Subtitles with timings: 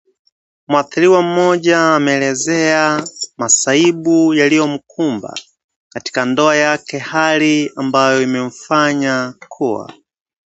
[0.67, 3.07] Mwathiriwa mmoja ameelezea
[3.37, 5.35] masaibu yaliyomkumba
[5.89, 9.93] katika ndoa yake hali ambayo imemfanya kuwa